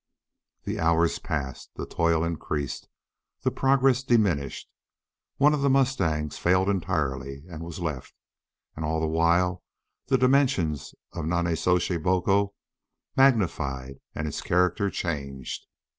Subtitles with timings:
[0.63, 2.87] The hours passed; the toil increased;
[3.43, 4.67] the progress diminished;
[5.37, 8.15] one of the mustangs failed entirely and was left;
[8.75, 9.61] and all the while
[10.07, 12.55] the dimensions of Nonnezoshe Boco
[13.15, 15.67] magnified and its character changed.